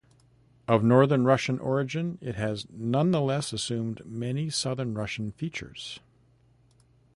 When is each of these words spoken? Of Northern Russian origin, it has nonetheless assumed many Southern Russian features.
Of 0.67 0.83
Northern 0.83 1.25
Russian 1.25 1.59
origin, 1.59 2.17
it 2.21 2.33
has 2.33 2.65
nonetheless 2.71 3.53
assumed 3.53 4.03
many 4.03 4.49
Southern 4.49 4.95
Russian 4.95 5.31
features. 5.31 5.99